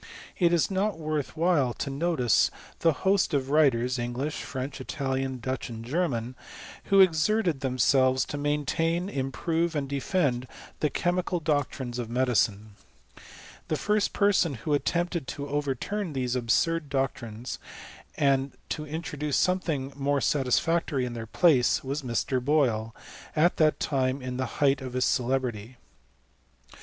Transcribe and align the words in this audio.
It 0.39 0.51
is 0.51 0.71
not 0.71 0.97
worth 0.97 1.37
while 1.37 1.75
to 1.75 1.91
notice 1.91 2.49
the 2.79 2.91
host 3.05 3.35
of 3.35 3.51
wrilers— 3.51 3.99
I 3.99 4.07
Bngliah, 4.07 4.31
French, 4.31 4.81
Italian, 4.81 5.37
Dutch, 5.39 5.69
and 5.69 5.85
German, 5.85 6.33
who 6.85 7.01
i 7.01 7.03
exerted 7.03 7.59
themselves 7.59 8.25
to 8.25 8.35
maintain, 8.39 9.09
improve, 9.09 9.75
and 9.75 9.87
defend, 9.87 10.47
the 10.79 10.89
chemical 10.89 11.39
doctrines 11.39 11.99
of 11.99 12.09
medicine. 12.09 12.71
The 13.67 13.75
first 13.77 14.11
person 14.11 14.55
who 14.55 14.73
attempted 14.73 15.27
to 15.27 15.47
overturn 15.47 16.13
these 16.13 16.35
absurd 16.35 16.89
doctrines, 16.89 17.59
and 18.17 18.53
to 18.69 18.87
introduce 18.87 19.37
something 19.37 19.93
more 19.95 20.19
satisfactory 20.19 21.05
in 21.05 21.13
their 21.13 21.27
idaee, 21.27 21.83
was 21.83 22.01
Mr. 22.01 22.43
Boyle, 22.43 22.95
at 23.35 23.57
that 23.57 23.79
time 23.79 24.19
in 24.19 24.37
the 24.37 24.45
height 24.63 24.81
of 24.81 24.93
nil 24.93 25.01
celebrity. 25.01 25.77